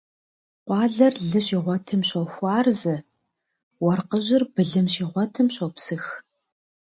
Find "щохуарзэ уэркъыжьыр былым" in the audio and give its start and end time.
2.09-4.85